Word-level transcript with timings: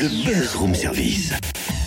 Le 0.00 0.08
Buzz 0.08 0.54
Room 0.54 0.74
Service. 0.74 1.34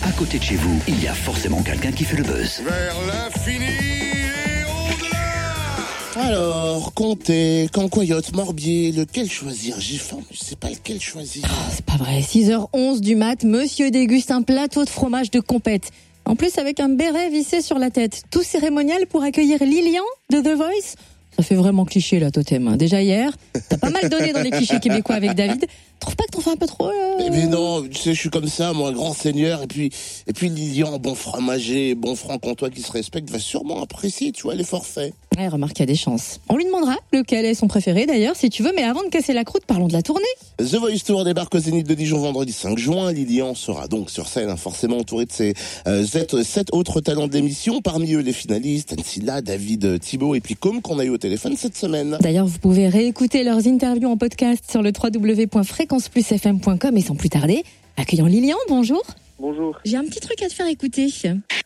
À 0.04 0.12
côté 0.12 0.38
de 0.38 0.44
chez 0.44 0.54
vous, 0.54 0.78
il 0.86 1.02
y 1.02 1.08
a 1.08 1.14
forcément 1.14 1.64
quelqu'un 1.64 1.90
qui 1.90 2.04
fait 2.04 2.16
le 2.16 2.22
buzz. 2.22 2.62
Vers 2.64 2.94
l'infini 3.08 3.64
et 3.64 4.62
au-delà 4.70 6.28
Alors, 6.28 6.94
Comté, 6.94 7.68
Cancoyote, 7.72 8.32
Morbier, 8.32 8.92
lequel 8.92 9.28
choisir? 9.28 9.80
J'ai 9.80 9.98
faim, 9.98 10.20
je 10.30 10.38
sais 10.38 10.54
pas 10.54 10.70
lequel 10.70 11.00
choisir. 11.00 11.42
Ah, 11.48 11.70
c'est 11.74 11.84
pas 11.84 11.96
vrai. 11.96 12.20
6h11 12.20 13.00
du 13.00 13.16
mat, 13.16 13.42
monsieur 13.42 13.90
déguste 13.90 14.30
un 14.30 14.42
plateau 14.42 14.84
de 14.84 14.90
fromage 14.90 15.32
de 15.32 15.40
compète. 15.40 15.90
En 16.24 16.36
plus, 16.36 16.56
avec 16.58 16.78
un 16.78 16.90
béret 16.90 17.30
vissé 17.30 17.62
sur 17.62 17.80
la 17.80 17.90
tête. 17.90 18.22
Tout 18.30 18.44
cérémonial 18.44 19.08
pour 19.08 19.24
accueillir 19.24 19.58
Lilian 19.64 20.04
de 20.30 20.38
The 20.40 20.56
Voice? 20.56 20.94
Ça 21.36 21.42
fait 21.42 21.54
vraiment 21.54 21.84
cliché, 21.84 22.20
là, 22.20 22.30
totem. 22.30 22.76
Déjà 22.76 23.02
hier, 23.02 23.32
t'as 23.68 23.76
pas 23.76 23.90
mal 23.90 24.08
donné 24.08 24.32
dans 24.32 24.42
les 24.42 24.50
clichés 24.50 24.80
québécois 24.80 25.16
avec 25.16 25.34
David. 25.34 25.66
Trouve 26.00 26.16
pas 26.16 26.24
que 26.24 26.32
t'en 26.32 26.40
fais 26.40 26.50
un 26.50 26.56
peu 26.56 26.66
trop, 26.66 26.90
Eh 27.20 27.30
Mais 27.30 27.46
non, 27.46 27.82
tu 27.82 27.94
sais, 27.94 28.14
je 28.14 28.20
suis 28.20 28.28
comme 28.28 28.48
ça, 28.48 28.72
moi, 28.72 28.92
grand 28.92 29.14
seigneur, 29.14 29.62
et 29.62 29.66
puis, 29.66 29.90
et 30.26 30.32
puis 30.32 30.48
Lilian, 30.48 30.98
bon 30.98 31.14
fromager, 31.14 31.94
bon 31.94 32.14
franc-comtois 32.14 32.68
qui 32.68 32.82
se 32.82 32.92
respecte, 32.92 33.30
va 33.30 33.38
sûrement 33.38 33.82
apprécier, 33.82 34.32
tu 34.32 34.42
vois, 34.42 34.54
les 34.54 34.64
forfaits. 34.64 35.14
Ouais, 35.36 35.48
remarque, 35.48 35.78
il 35.78 35.80
y 35.80 35.82
a 35.84 35.86
des 35.86 35.96
chances. 35.96 36.40
On 36.48 36.56
lui 36.56 36.64
demandera 36.64 36.94
lequel 37.12 37.44
est 37.44 37.54
son 37.54 37.66
préféré, 37.66 38.06
d'ailleurs, 38.06 38.36
si 38.36 38.50
tu 38.50 38.62
veux. 38.62 38.72
Mais 38.76 38.82
avant 38.82 39.02
de 39.02 39.08
casser 39.08 39.32
la 39.32 39.44
croûte, 39.44 39.64
parlons 39.66 39.88
de 39.88 39.92
la 39.92 40.02
tournée. 40.02 40.24
The 40.58 40.74
Voice 40.74 41.00
Tour 41.04 41.24
débarque 41.24 41.54
au 41.54 41.58
Zénith 41.58 41.88
de 41.88 41.94
Dijon 41.94 42.18
vendredi 42.18 42.52
5 42.52 42.78
juin. 42.78 43.10
Lilian 43.12 43.54
sera 43.54 43.88
donc 43.88 44.10
sur 44.10 44.28
scène, 44.28 44.50
hein, 44.50 44.56
forcément 44.56 44.98
entouré 44.98 45.24
de 45.24 45.32
ses 45.32 45.54
euh, 45.88 46.06
sept, 46.06 46.42
sept 46.42 46.68
autres 46.72 47.00
talents 47.00 47.26
de 47.26 47.32
l'émission, 47.32 47.80
parmi 47.80 48.12
eux 48.12 48.20
les 48.20 48.32
finalistes, 48.32 48.94
Ancilla, 48.98 49.42
David 49.42 49.84
euh, 49.84 49.98
Thibault 49.98 50.34
et 50.34 50.40
puis 50.40 50.54
Com 50.54 50.80
qu'on 50.82 50.98
a 51.00 51.04
eu 51.04 51.10
au 51.10 51.18
téléphone 51.24 51.56
cette 51.56 51.74
semaine. 51.74 52.18
D'ailleurs, 52.20 52.44
vous 52.44 52.58
pouvez 52.58 52.86
réécouter 52.86 53.44
leurs 53.44 53.66
interviews 53.66 54.10
en 54.10 54.18
podcast 54.18 54.70
sur 54.70 54.82
le 54.82 54.92
www.fréquenceplusfm.com 54.92 56.98
et 56.98 57.00
sans 57.00 57.16
plus 57.16 57.30
tarder, 57.30 57.62
accueillons 57.96 58.26
Lilian, 58.26 58.58
bonjour. 58.68 59.02
Bonjour. 59.38 59.80
J'ai 59.86 59.96
un 59.96 60.04
petit 60.04 60.20
truc 60.20 60.42
à 60.42 60.48
te 60.48 60.52
faire 60.52 60.66
écouter. 60.66 61.10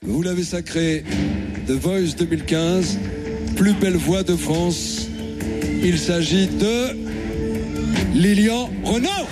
Vous 0.02 0.22
l'avez 0.22 0.44
sacré, 0.44 1.02
The 1.66 1.72
Voice 1.72 2.14
2015, 2.16 3.00
plus 3.56 3.74
belle 3.74 3.97
voix 3.97 4.22
de 4.22 4.36
France. 4.36 5.08
Il 5.82 5.98
s'agit 5.98 6.47
de 6.47 6.94
Lilian 8.14 8.70
Renaud. 8.84 9.27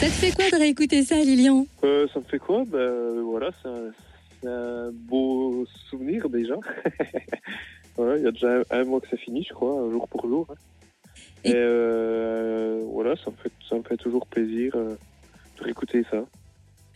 Ça 0.00 0.06
te 0.06 0.12
fait 0.12 0.34
quoi 0.34 0.48
de 0.50 0.56
réécouter 0.56 1.04
ça, 1.04 1.16
Lilian? 1.16 1.66
Euh, 1.84 2.06
ça 2.14 2.20
me 2.20 2.24
fait 2.24 2.38
quoi? 2.38 2.64
Ben 2.66 3.20
voilà, 3.26 3.50
c'est 3.62 3.68
un, 3.68 3.92
c'est 4.40 4.48
un 4.48 4.90
beau 4.90 5.66
souvenir 5.90 6.30
déjà. 6.30 6.54
voilà, 7.96 8.16
il 8.18 8.24
y 8.24 8.26
a 8.26 8.30
déjà 8.32 8.58
un, 8.58 8.62
un 8.70 8.84
mois 8.84 9.00
que 9.00 9.08
ça 9.08 9.16
finit, 9.16 9.44
je 9.48 9.52
crois, 9.54 9.88
jour 9.90 10.08
pour 10.08 10.26
jour. 10.28 10.46
hein. 10.50 10.54
Et- 11.44 11.50
Et, 11.50 11.54
euh, 11.56 12.80
voilà, 12.90 13.14
ça 13.16 13.30
me 13.30 13.36
fait, 13.36 13.52
ça 13.68 13.76
me 13.76 13.82
fait 13.82 13.96
toujours 13.96 14.26
plaisir 14.26 14.72
euh, 14.76 14.96
de 15.58 15.62
réécouter 15.62 16.04
ça. 16.10 16.24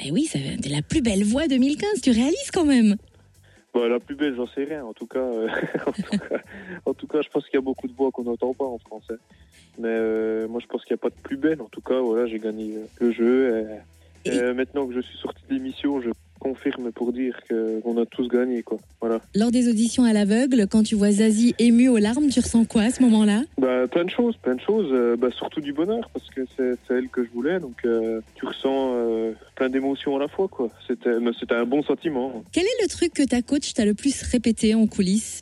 Eh 0.04 0.10
oui, 0.10 0.24
ça 0.24 0.38
de 0.38 0.70
la 0.70 0.80
plus 0.82 1.02
belle 1.02 1.24
voix 1.24 1.46
2015, 1.48 2.00
tu 2.00 2.10
réalises 2.10 2.50
quand 2.52 2.64
même. 2.64 2.96
Bah, 3.74 3.86
la 3.88 4.00
plus 4.00 4.14
belle, 4.16 4.34
j'en 4.36 4.46
sais 4.46 4.64
rien. 4.64 4.84
En 4.84 4.92
tout 4.94 5.06
cas, 5.06 5.18
euh, 5.18 5.48
en, 5.86 5.92
tout 5.92 6.02
cas 6.18 6.36
en 6.86 6.94
tout 6.94 7.06
cas, 7.06 7.20
je 7.22 7.28
pense 7.28 7.44
qu'il 7.44 7.54
y 7.54 7.58
a 7.58 7.62
beaucoup 7.62 7.86
de 7.88 7.92
voix 7.92 8.10
qu'on 8.10 8.24
n'entend 8.24 8.54
pas 8.54 8.64
en 8.64 8.78
français. 8.78 9.14
Mais 9.78 9.88
euh, 9.88 10.48
moi, 10.48 10.60
je 10.60 10.66
pense 10.66 10.84
qu'il 10.84 10.94
n'y 10.94 10.98
a 11.00 11.02
pas 11.02 11.10
de 11.10 11.20
plus 11.22 11.36
belle. 11.36 11.60
En 11.60 11.68
tout 11.68 11.80
cas, 11.82 12.00
voilà, 12.00 12.26
j'ai 12.26 12.38
gagné 12.38 12.74
le 13.00 13.12
jeu. 13.12 13.66
Et, 14.24 14.30
et, 14.34 14.52
maintenant 14.54 14.86
que 14.86 14.94
je 14.94 15.00
suis 15.00 15.18
sorti 15.18 15.42
de 15.48 15.54
l'émission, 15.54 16.00
je 16.00 16.10
confirme 16.38 16.90
pour 16.92 17.12
dire 17.12 17.38
que- 17.48 17.80
qu'on 17.80 18.00
a 18.00 18.06
tous 18.06 18.28
gagné, 18.28 18.62
quoi. 18.62 18.78
Voilà. 19.00 19.20
Lors 19.34 19.50
des 19.50 19.68
auditions 19.68 20.04
à 20.04 20.12
l'aveugle, 20.12 20.66
quand 20.70 20.82
tu 20.82 20.94
vois 20.94 21.10
Zazie 21.10 21.54
émue 21.58 21.88
aux 21.88 21.98
larmes, 21.98 22.28
tu 22.28 22.40
ressens 22.40 22.64
quoi 22.64 22.82
à 22.82 22.90
ce 22.90 23.02
moment-là? 23.02 23.42
Bah, 23.58 23.86
plein 23.88 24.04
de 24.04 24.10
choses, 24.10 24.36
plein 24.36 24.54
de 24.54 24.60
choses. 24.60 24.88
euh, 24.92 25.16
bah, 25.16 25.28
surtout 25.36 25.60
du 25.60 25.72
bonheur, 25.72 26.08
parce 26.12 26.28
que 26.30 26.42
c'est 26.56 26.76
elle 26.94 27.08
que 27.08 27.24
je 27.24 27.30
voulais. 27.30 27.58
Donc, 27.60 27.76
euh, 27.84 28.20
tu 28.36 28.46
ressens 28.46 28.92
euh, 28.94 29.32
plein 29.56 29.68
d'émotions 29.68 30.16
à 30.16 30.20
la 30.20 30.28
fois, 30.28 30.48
quoi. 30.48 30.68
C'était 30.86 31.10
un 31.54 31.64
bon 31.64 31.82
sentiment. 31.82 32.42
Quel 32.52 32.64
est 32.64 32.82
le 32.82 32.88
truc 32.88 33.12
que 33.12 33.22
ta 33.24 33.42
coach 33.42 33.74
t'a 33.74 33.84
le 33.84 33.94
plus 33.94 34.22
répété 34.22 34.74
en 34.74 34.86
coulisses? 34.86 35.40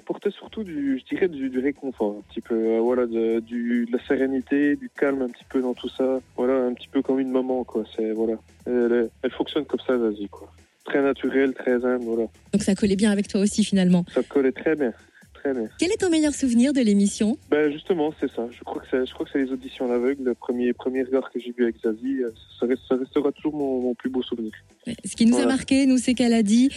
M'apportait 0.00 0.30
surtout 0.30 0.64
du, 0.64 0.98
je 0.98 1.04
dirais, 1.14 1.28
du, 1.28 1.48
du 1.50 1.58
réconfort, 1.58 2.16
un 2.18 2.22
petit 2.32 2.40
peu, 2.40 2.54
euh, 2.54 2.80
voilà, 2.80 3.06
de, 3.06 3.40
du, 3.40 3.86
de 3.86 3.92
la 3.96 4.04
sérénité, 4.06 4.76
du 4.76 4.88
calme 4.98 5.22
un 5.22 5.28
petit 5.28 5.44
peu 5.48 5.60
dans 5.60 5.74
tout 5.74 5.88
ça. 5.90 6.20
Voilà, 6.36 6.64
un 6.64 6.72
petit 6.74 6.88
peu 6.88 7.02
comme 7.02 7.20
une 7.20 7.30
maman, 7.30 7.64
quoi. 7.64 7.84
C'est 7.94 8.12
voilà, 8.12 8.34
elle, 8.66 9.10
fonctionne 9.30 9.64
comme 9.66 9.80
ça, 9.86 9.96
vas-y, 9.96 10.28
quoi. 10.28 10.50
Très 10.84 11.02
naturelle, 11.02 11.52
très 11.54 11.74
humble, 11.84 12.04
voilà. 12.04 12.26
Donc 12.52 12.62
ça 12.62 12.74
collait 12.74 12.96
bien 12.96 13.10
avec 13.10 13.28
toi 13.28 13.40
aussi 13.42 13.62
finalement. 13.64 14.04
Ça 14.14 14.22
collait 14.22 14.52
très 14.52 14.74
bien. 14.74 14.92
Quel 15.78 15.90
est 15.90 15.96
ton 15.98 16.10
meilleur 16.10 16.34
souvenir 16.34 16.74
de 16.74 16.80
l'émission? 16.82 17.38
Ben 17.50 17.72
justement, 17.72 18.12
c'est 18.20 18.30
ça. 18.36 18.46
Je 18.52 18.62
crois 18.62 18.82
que 18.82 18.86
c'est, 18.90 19.06
je 19.06 19.14
crois 19.14 19.24
que 19.24 19.32
c'est 19.32 19.42
les 19.42 19.50
auditions 19.50 19.86
à 19.86 19.88
l'aveugle, 19.88 20.22
le 20.24 20.34
premier, 20.34 20.74
premier 20.74 21.02
regard 21.02 21.30
que 21.30 21.40
j'ai 21.40 21.52
vu 21.52 21.62
avec 21.62 21.76
Zazie. 21.82 22.22
euh, 22.24 22.30
Ça, 22.58 22.66
reste- 22.66 22.82
ça 22.86 22.96
restera 22.96 23.32
toujours 23.32 23.54
mon, 23.56 23.80
mon 23.80 23.94
plus 23.94 24.10
beau 24.10 24.22
souvenir. 24.22 24.52
Ce 25.02 25.16
qui 25.16 25.24
nous 25.24 25.36
a 25.36 25.42
Voilà. 25.42 25.52
marqué, 25.56 25.86
nous, 25.86 25.96
c'est 25.96 26.12
qu'elle 26.12 26.34
a 26.34 26.42
dit 26.42 26.68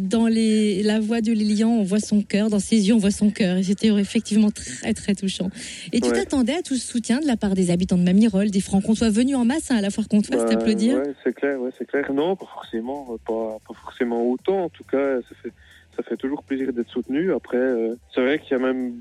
dans 0.00 0.26
les, 0.26 0.82
la 0.82 0.98
voix 0.98 1.20
de 1.20 1.30
Lilian, 1.32 1.68
on 1.70 1.82
voit 1.82 2.00
son 2.00 2.22
cœur, 2.22 2.48
dans 2.50 2.58
ses 2.58 2.88
yeux, 2.88 2.94
on 2.94 2.98
voit 2.98 3.10
son 3.10 3.30
cœur. 3.30 3.56
Et 3.58 3.62
c'était 3.62 3.88
effectivement 3.88 4.50
très, 4.50 4.92
très 4.94 5.14
touchant. 5.14 5.50
Et 5.92 6.00
tu 6.00 6.08
Ouais. 6.08 6.16
t'attendais 6.16 6.54
à 6.54 6.62
tout 6.62 6.74
ce 6.74 6.86
soutien 6.86 7.20
de 7.20 7.26
la 7.26 7.36
part 7.36 7.54
des 7.54 7.70
habitants 7.70 7.98
de 7.98 8.02
Mamirol, 8.02 8.50
des 8.50 8.60
francs-comtois 8.60 9.10
venus 9.10 9.36
en 9.36 9.44
masse 9.44 9.70
hein, 9.70 9.76
à 9.76 9.80
la 9.80 9.90
foire 9.90 10.08
comtoise 10.08 10.40
Bah, 10.40 10.48
t'applaudir 10.56 10.96
Ouais, 10.96 11.12
c'est 11.22 11.34
clair, 11.34 11.60
ouais, 11.60 11.70
c'est 11.78 11.86
clair. 11.86 12.12
Non, 12.12 12.34
pas 12.34 12.46
forcément, 12.46 13.08
euh, 13.12 13.16
pas, 13.26 13.58
pas 13.68 13.74
forcément 13.84 14.22
autant. 14.28 14.64
En 14.64 14.68
tout 14.70 14.84
cas, 14.84 15.20
ça 15.20 15.34
fait, 15.42 15.52
ça 15.96 16.02
fait 16.02 16.16
toujours 16.16 16.42
plaisir 16.42 16.72
d'être 16.72 16.90
soutenu. 16.90 17.32
Après, 17.32 17.56
euh, 17.58 17.94
c'est 18.14 18.22
vrai 18.22 18.38
qu'il 18.38 18.52
y 18.52 18.54
a 18.54 18.58
même, 18.58 18.94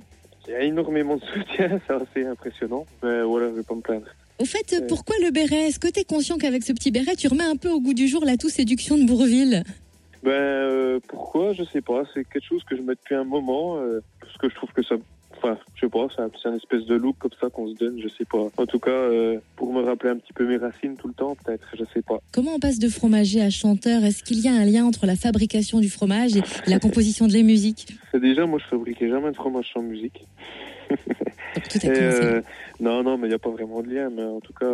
il 0.47 0.51
y 0.51 0.55
a 0.55 0.61
énormément 0.63 1.15
de 1.15 1.21
soutien, 1.23 1.79
c'est 1.87 1.93
assez 1.93 2.27
impressionnant. 2.27 2.85
Mais 3.03 3.21
voilà, 3.23 3.47
je 3.49 3.55
vais 3.55 3.63
pas 3.63 3.75
me 3.75 3.81
plaindre. 3.81 4.05
Au 4.39 4.45
fait, 4.45 4.83
pourquoi 4.87 5.15
le 5.23 5.31
béret? 5.31 5.67
Est-ce 5.67 5.79
que 5.79 5.87
tu 5.89 5.99
es 5.99 6.03
conscient 6.05 6.37
qu'avec 6.37 6.63
ce 6.63 6.71
petit 6.73 6.91
béret, 6.91 7.15
tu 7.17 7.27
remets 7.27 7.43
un 7.43 7.57
peu 7.57 7.69
au 7.69 7.81
goût 7.81 7.93
du 7.93 8.07
jour 8.07 8.23
la 8.25 8.37
tout 8.37 8.49
séduction 8.49 8.97
de 8.97 9.03
Bourville? 9.05 9.63
Ben 10.23 10.31
euh, 10.99 11.07
pourquoi 11.07 11.53
Je 11.53 11.63
sais 11.63 11.81
pas. 11.81 12.03
C'est 12.13 12.23
quelque 12.23 12.45
chose 12.45 12.63
que 12.63 12.75
je 12.75 12.81
mets 12.81 12.95
depuis 12.95 13.15
un 13.15 13.23
moment 13.23 13.77
euh, 13.77 14.01
parce 14.19 14.37
que 14.37 14.49
je 14.49 14.55
trouve 14.55 14.71
que 14.71 14.83
ça. 14.83 14.95
Enfin, 15.37 15.57
je 15.75 15.81
sais 15.81 15.89
pas, 15.89 16.05
c'est 16.13 16.47
un, 16.49 16.55
espèce 16.55 16.85
de 16.85 16.95
look 16.95 17.15
comme 17.17 17.31
ça 17.39 17.49
qu'on 17.49 17.69
se 17.69 17.75
donne, 17.75 17.97
je 18.01 18.09
sais 18.09 18.25
pas. 18.25 18.49
En 18.57 18.65
tout 18.65 18.79
cas, 18.79 18.91
euh, 18.91 19.39
pour 19.55 19.71
me 19.71 19.81
rappeler 19.81 20.09
un 20.09 20.17
petit 20.17 20.33
peu 20.33 20.45
mes 20.45 20.57
racines 20.57 20.97
tout 20.97 21.07
le 21.07 21.13
temps, 21.13 21.35
peut-être, 21.35 21.65
je 21.77 21.85
sais 21.93 22.01
pas. 22.01 22.17
Comment 22.33 22.55
on 22.55 22.59
passe 22.59 22.77
de 22.77 22.89
fromager 22.89 23.41
à 23.41 23.49
chanteur? 23.49 24.03
Est-ce 24.03 24.23
qu'il 24.23 24.39
y 24.39 24.49
a 24.49 24.53
un 24.53 24.65
lien 24.65 24.85
entre 24.85 25.05
la 25.05 25.15
fabrication 25.15 25.79
du 25.79 25.89
fromage 25.89 26.35
et 26.35 26.41
la 26.67 26.79
composition 26.79 27.25
de 27.27 27.33
la 27.33 27.43
musique? 27.43 27.87
C'est 28.11 28.19
déjà, 28.19 28.45
moi, 28.45 28.59
je 28.59 28.65
fabriquais 28.65 29.07
jamais 29.07 29.31
de 29.31 29.35
fromage 29.35 29.71
sans 29.71 29.81
musique. 29.81 30.25
Donc 30.89 31.67
tout 31.69 31.79
commencé. 31.79 31.97
euh, 32.01 32.41
non, 32.81 33.03
non, 33.03 33.17
mais 33.17 33.27
il 33.27 33.29
n'y 33.29 33.35
a 33.35 33.39
pas 33.39 33.51
vraiment 33.51 33.81
de 33.81 33.87
lien. 33.93 34.09
Mais 34.09 34.23
en 34.23 34.41
tout 34.41 34.53
cas, 34.53 34.73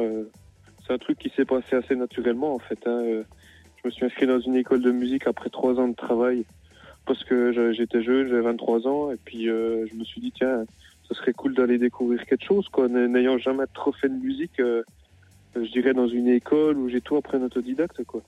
c'est 0.87 0.93
un 0.93 0.97
truc 0.97 1.19
qui 1.19 1.31
s'est 1.35 1.45
passé 1.45 1.75
assez 1.75 1.95
naturellement, 1.95 2.55
en 2.55 2.59
fait. 2.59 2.79
hein. 2.87 3.21
Je 3.85 3.89
me 3.89 3.93
suis 3.93 4.05
inscrit 4.05 4.25
dans 4.25 4.39
une 4.39 4.55
école 4.55 4.81
de 4.81 4.91
musique 4.91 5.27
après 5.27 5.51
trois 5.51 5.79
ans 5.79 5.87
de 5.87 5.93
travail 5.93 6.43
parce 7.05 7.23
que 7.23 7.71
j'étais 7.77 8.01
jeune, 8.01 8.27
j'avais 8.29 8.41
23 8.41 8.87
ans, 8.87 9.11
et 9.11 9.17
puis 9.23 9.47
euh, 9.47 9.85
je 9.85 9.93
me 9.93 10.03
suis 10.03 10.19
dit, 10.19 10.33
tiens, 10.35 10.65
ce 11.07 11.13
serait 11.13 11.33
cool 11.33 11.53
d'aller 11.53 11.77
découvrir 11.77 12.25
quelque 12.25 12.43
chose, 12.43 12.67
quoi. 12.69 12.87
N'ayant 12.87 13.37
jamais 13.37 13.65
trop 13.75 13.91
fait 13.91 14.09
de 14.09 14.15
musique, 14.15 14.59
euh, 14.59 14.81
je 15.55 15.71
dirais 15.71 15.93
dans 15.93 16.07
une 16.07 16.27
école 16.27 16.79
où 16.79 16.89
j'ai 16.89 17.01
tout 17.01 17.15
appris 17.15 17.37
en 17.37 17.43
autodidacte, 17.43 18.03
quoi. 18.05 18.23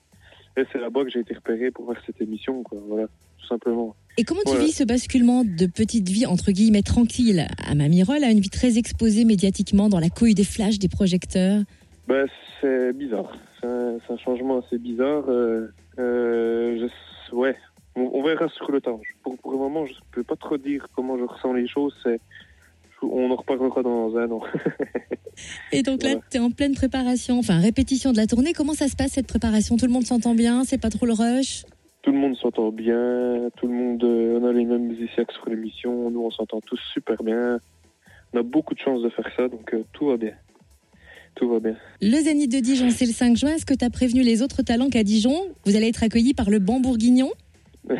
Et 0.57 0.63
c'est 0.71 0.77
là-bas 0.77 1.05
que 1.05 1.09
j'ai 1.09 1.21
été 1.21 1.33
repéré 1.33 1.71
pour 1.71 1.91
faire 1.91 2.03
cette 2.05 2.21
émission, 2.21 2.61
quoi. 2.61 2.77
Voilà, 2.87 3.07
tout 3.39 3.47
simplement. 3.47 3.95
Et 4.17 4.23
comment 4.23 4.41
tu 4.45 4.51
voilà. 4.51 4.65
vis 4.65 4.73
ce 4.73 4.83
basculement 4.83 5.43
de 5.43 5.65
petite 5.65 6.07
vie 6.07 6.27
entre 6.27 6.51
guillemets 6.51 6.83
tranquille 6.83 7.47
à 7.65 7.73
Mamirol 7.73 8.23
à 8.23 8.29
une 8.29 8.41
vie 8.41 8.51
très 8.51 8.77
exposée 8.77 9.25
médiatiquement 9.25 9.89
dans 9.89 9.99
la 9.99 10.09
couille 10.09 10.35
des 10.35 10.43
flashs, 10.43 10.77
des 10.77 10.87
projecteurs? 10.87 11.63
Ben, 12.07 12.27
c'est 12.61 12.93
bizarre. 12.93 13.35
C'est 13.61 13.67
un, 13.67 14.17
changement 14.17 14.59
assez 14.59 14.77
bizarre. 14.77 15.23
Euh, 15.29 15.67
euh, 15.99 16.87
je- 17.29 17.35
ouais, 17.35 17.55
on, 17.95 18.09
on 18.13 18.23
verra 18.23 18.47
sur 18.49 18.71
le 18.71 18.81
temps. 18.81 18.99
Pour, 19.23 19.37
pour 19.37 19.51
le 19.51 19.57
moment, 19.57 19.85
je 19.85 19.93
ne 19.93 19.97
peux 20.11 20.23
pas 20.23 20.35
trop 20.35 20.57
dire 20.57 20.85
comment 20.95 21.17
je 21.17 21.23
ressens 21.23 21.53
les 21.53 21.67
choses. 21.67 21.95
C'est, 22.03 22.19
on 23.01 23.31
en 23.31 23.35
reparlera 23.35 23.81
dans 23.83 24.15
un 24.17 24.29
an. 24.31 24.41
Et 25.71 25.83
donc 25.83 26.01
là, 26.03 26.09
Voilà. 26.13 26.25
tu 26.31 26.37
es 26.37 26.39
en 26.39 26.49
pleine 26.51 26.73
préparation, 26.73 27.37
enfin 27.39 27.59
répétition 27.59 28.11
de 28.11 28.17
la 28.17 28.25
tournée. 28.27 28.53
Comment 28.53 28.73
ça 28.73 28.87
se 28.87 28.95
passe 28.95 29.11
cette 29.11 29.27
préparation? 29.27 29.77
Tout 29.77 29.85
le 29.85 29.91
monde 29.91 30.05
s'entend 30.05 30.33
bien 30.35 30.63
C'est 30.63 30.79
pas 30.81 30.89
trop 30.89 31.05
le 31.05 31.13
rush? 31.13 31.63
Tout 32.01 32.11
le 32.11 32.17
monde 32.17 32.35
s'entend 32.37 32.71
bien. 32.71 33.49
Tout 33.57 33.67
le 33.67 33.73
monde, 33.73 34.03
euh, 34.03 34.39
on 34.41 34.45
a 34.47 34.51
les 34.53 34.65
mêmes 34.65 34.87
musiciens 34.87 35.25
que 35.25 35.33
sur 35.33 35.49
l'émission. 35.49 36.09
Nous, 36.09 36.21
on 36.21 36.31
s'entend 36.31 36.61
tous 36.61 36.79
super 36.93 37.21
bien. 37.21 37.59
On 38.33 38.39
a 38.39 38.43
beaucoup 38.43 38.73
de 38.73 38.79
chance 38.79 39.01
de 39.01 39.09
faire 39.09 39.29
ça, 39.35 39.47
donc 39.47 39.73
euh, 39.73 39.83
tout 39.93 40.07
va 40.07 40.17
bien. 40.17 40.33
Tout 41.37 41.49
va 41.49 41.59
bien. 41.59 41.75
Le 42.01 42.17
Zénith 42.19 42.51
de 42.51 42.59
Dijon, 42.59 42.89
c'est 42.89 43.05
le 43.05 43.11
5 43.13 43.37
juin. 43.37 43.55
Est-ce 43.55 43.65
que 43.65 43.73
tu 43.75 43.85
as 43.85 43.89
prévenu 43.89 44.21
les 44.21 44.41
autres 44.41 44.63
talents 44.63 44.89
qu'à 44.89 45.03
Dijon, 45.03 45.35
vous 45.65 45.75
allez 45.75 45.87
être 45.87 46.03
accueillis 46.03 46.33
par 46.33 46.49
le 46.49 46.59
banc 46.59 46.79
bourguignon 46.79 47.31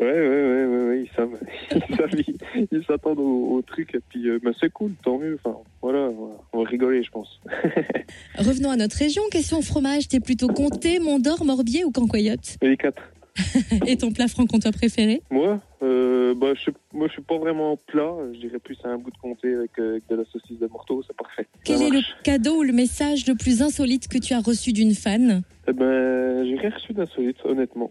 Ouais, 0.00 0.06
ouais, 0.06 0.12
ouais, 0.12 0.64
ouais, 0.64 0.84
ouais, 0.86 1.02
ils 1.02 1.10
savent, 1.16 1.36
ils, 1.90 1.96
savent, 1.96 2.10
ils, 2.54 2.68
ils 2.70 2.84
s'attendent 2.86 3.18
au, 3.18 3.56
au 3.56 3.62
truc, 3.62 3.96
et 3.96 4.00
puis, 4.08 4.28
euh, 4.28 4.38
mais 4.44 4.52
c'est 4.60 4.70
cool, 4.72 4.92
tant 5.02 5.18
mieux, 5.18 5.36
enfin, 5.44 5.56
voilà, 5.82 6.08
on 6.52 6.62
va- 6.62 6.68
rigoler, 6.68 7.02
je 7.02 7.10
pense. 7.10 7.40
Revenons 8.38 8.70
à 8.70 8.76
notre 8.76 8.96
région. 8.96 9.22
Question 9.32 9.60
fromage, 9.60 10.06
t'es 10.06 10.20
plutôt 10.20 10.46
Comté, 10.46 11.00
Mont-d'Or, 11.00 11.44
Morbier 11.44 11.84
ou 11.84 11.90
Cancoyote? 11.90 12.58
Les 12.62 12.76
quatre. 12.76 13.02
Et 13.86 13.96
ton 13.96 14.12
plat 14.12 14.28
franc-comtois 14.28 14.72
préféré 14.72 15.22
Moi, 15.30 15.60
euh, 15.82 16.34
bah, 16.34 16.54
je, 16.54 16.70
moi, 16.92 17.06
je 17.08 17.12
suis 17.12 17.22
pas 17.22 17.38
vraiment 17.38 17.76
plat, 17.86 18.14
je 18.32 18.38
dirais 18.38 18.58
plus 18.58 18.78
un 18.84 18.98
bout 18.98 19.10
de 19.10 19.18
comté 19.18 19.54
avec, 19.54 19.78
euh, 19.78 19.92
avec 19.92 20.08
de 20.08 20.16
la 20.16 20.24
saucisse 20.24 20.58
de 20.58 20.66
morteau, 20.66 21.02
c'est 21.06 21.16
parfait. 21.16 21.46
Quel 21.64 21.82
est 21.82 21.90
le 21.90 22.00
cadeau 22.22 22.58
ou 22.58 22.62
le 22.62 22.72
message 22.72 23.26
le 23.26 23.34
plus 23.34 23.62
insolite 23.62 24.08
que 24.08 24.18
tu 24.18 24.34
as 24.34 24.40
reçu 24.40 24.72
d'une 24.72 24.94
fan 24.94 25.42
Eh 25.68 25.72
ben, 25.72 26.44
j'ai 26.46 26.56
rien 26.56 26.70
reçu 26.70 26.92
d'insolite, 26.92 27.38
honnêtement. 27.44 27.90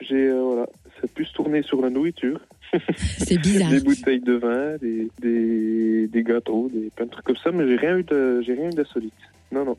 J'ai, 0.00 0.28
euh, 0.28 0.42
voilà, 0.42 0.66
ça 0.96 1.04
a 1.04 1.06
plus 1.08 1.32
tourné 1.32 1.62
sur 1.62 1.80
la 1.80 1.90
nourriture. 1.90 2.40
C'est 3.18 3.38
bizarre. 3.38 3.70
Des 3.70 3.80
bouteilles 3.80 4.20
de 4.20 4.34
vin, 4.34 4.76
des, 4.76 5.08
des, 5.20 6.08
des 6.08 6.22
gâteaux, 6.22 6.68
des, 6.72 6.90
plein 6.90 7.06
de 7.06 7.10
trucs 7.10 7.24
comme 7.24 7.36
ça, 7.36 7.50
mais 7.50 7.66
j'ai 7.66 7.76
rien 7.76 7.98
eu 7.98 8.70
d'insolite. 8.70 9.14
Non, 9.52 9.64
non. 9.64 9.76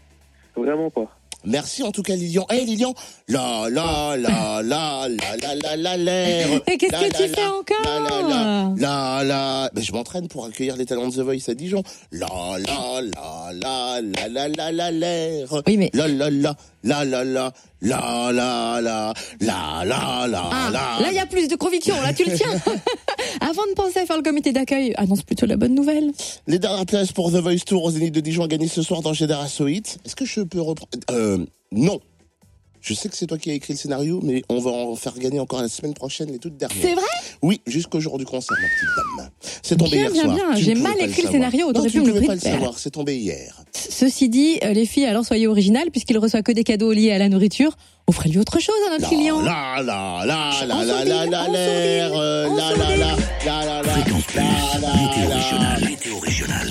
Vraiment 0.56 0.90
pas. 0.90 1.17
Merci 1.46 1.84
en 1.84 1.92
tout 1.92 2.02
cas 2.04 2.16
Lilian. 2.16 2.46
Eh 2.52 2.66
Lilian, 2.66 2.94
la 3.28 3.68
la 3.70 4.16
la 4.18 4.62
la 4.64 5.08
la 5.08 5.08
la 5.08 5.56
la 5.56 5.76
la 5.78 5.98
l'air. 5.98 6.62
Et 6.68 6.78
qu'est-ce 6.78 6.92
La, 6.92 7.00
que 7.00 7.04
la, 7.06 7.10
tu 7.12 7.28
la, 7.28 7.36
fais 7.38 7.46
encore 7.48 8.76
La 8.78 9.24
la. 9.24 9.70
Ben, 9.74 9.84
je 9.84 9.92
m'entraîne 9.92 10.28
pour 10.28 10.46
accueillir 10.46 10.76
les 10.76 10.86
talents 10.86 11.08
de 11.08 11.14
The 11.16 11.20
Voice 11.20 11.48
à 11.50 11.54
Dijon. 11.54 11.84
La 12.12 12.28
la 12.58 13.02
la 13.02 13.52
la 13.54 14.02
la 14.02 14.28
la 14.30 14.48
la 14.50 14.72
la 14.72 14.92
l'air. 14.92 15.48
Oui, 15.68 15.78
mais- 15.78 15.92
La 15.94 16.08
la 16.08 16.30
la 16.30 16.56
la 16.84 17.04
la 17.06 17.24
la 17.24 17.52
la 17.82 18.82
la 18.82 18.82
la 18.82 19.14
la 19.40 19.86
la 19.86 20.28
la 20.28 20.50
Ah, 20.52 20.70
la. 20.72 21.06
là, 21.06 21.08
il 21.12 21.16
y 21.16 21.20
a 21.20 21.26
plus 21.26 21.48
de 21.48 21.56
conviction. 21.56 21.96
Là, 22.02 22.14
tu 22.14 22.24
le 22.26 22.36
tiens. 22.36 22.50
Avant 23.42 23.66
de 23.68 23.74
penser 23.76 24.00
à 24.00 24.06
faire 24.06 24.18
le 24.18 24.24
comité 24.24 24.52
d'accueil, 24.52 24.94
annonce 24.98 25.24
plutôt 25.24 25.46
la 25.46 25.58
bonne 25.58 25.76
nouvelle. 25.76 26.12
Les 26.48 26.60
dernières 26.60 26.86
places 26.86 27.12
pour 27.12 27.32
The 27.32 27.36
Voice 27.36 27.66
Tour 27.66 27.84
au 27.84 27.92
Zénith 27.92 28.14
de 28.14 28.20
Dijon 28.20 28.44
à 28.44 28.48
gagner 28.48 28.68
ce 28.68 28.82
soir 28.82 29.02
dans 29.02 29.14
Génération 29.14 29.68
Hit. 29.68 30.00
Est-ce 30.06 30.16
que 30.16 30.26
je 30.26 30.42
peux 30.42 30.62
reprendre? 30.62 30.92
Euh, 31.12 31.46
non. 31.72 32.00
Je 32.88 32.94
sais 32.94 33.10
que 33.10 33.18
c'est 33.18 33.28
toi 33.28 33.38
qui 33.38 33.50
as 33.52 33.54
écrit 33.54 33.74
le 33.74 33.78
scénario, 33.78 34.22
mais 34.24 34.44
on 34.48 34.60
va 34.60 34.72
en 34.72 34.96
faire 34.96 35.14
gagner 35.20 35.42
encore 35.42 35.62
la 35.62 35.68
semaine 35.68 35.94
prochaine 35.94 36.32
les 36.32 36.40
toutes 36.40 36.56
dernières. 36.56 36.78
C'est 36.82 36.94
vrai? 36.94 37.04
Oui, 37.42 37.60
jusqu'au 37.68 38.00
jour 38.00 38.18
du 38.18 38.24
concert, 38.24 38.56
ma 38.62 38.68
petite 38.70 39.20
dame. 39.20 39.30
C'est 39.62 39.76
tombé 39.76 39.92
Bien, 39.92 40.04
hier 40.04 40.12
bien, 40.14 40.24
soir. 40.24 40.36
bien. 40.36 40.56
J'ai 40.56 40.74
mal 40.76 40.96
pas 40.96 41.04
écrit 41.04 41.24
le 41.24 41.32
scénario, 41.32 41.74
tu 41.74 41.82
pu 41.92 41.98
ne 41.98 42.02
me 42.04 42.08
le 42.08 42.14
pouvais 42.14 42.28
pas 42.28 42.36
le 42.36 42.40
savoir, 42.40 42.80
c'est 42.80 42.92
tombé 42.92 43.18
hier. 43.18 43.62
Ceci 43.74 44.30
dit, 44.30 44.60
euh, 44.64 44.72
les 44.72 44.86
filles, 44.86 45.06
alors 45.06 45.26
soyez 45.26 45.48
originales, 45.48 45.92
puisqu'il 45.92 46.18
reçoit 46.18 46.44
que 46.44 46.54
des 46.54 46.64
cadeaux 46.64 46.94
liés 46.94 47.12
à 47.12 47.18
la 47.18 47.28
nourriture. 47.28 47.76
Offrez-lui 48.10 48.40
autre 48.40 48.58
chose 48.62 48.76
à 48.88 48.92
notre 48.98 49.10
client. 49.10 49.42
La 49.42 49.84
la 49.84 50.24
la 50.26 50.66
la 50.66 50.76
En 50.76 50.80
la 50.80 50.86
la 50.86 51.04
sourdine, 51.04 51.30
la 51.32 51.44
en 51.44 51.52
l'air, 51.52 52.08
sourdine, 52.08 52.54
en 52.54 52.56
la 52.56 52.76
la 52.78 52.96
la 52.96 53.18
la 53.46 53.66
la 53.66 53.82
la 53.82 53.94
Fréquence 53.96 54.24
Plus, 54.24 54.40
la 54.40 54.80
la 54.80 54.94
météo 54.96 55.30
la 55.30 55.36
régionale. 55.36 55.82
Météo 55.84 56.20
régionale. 56.20 56.66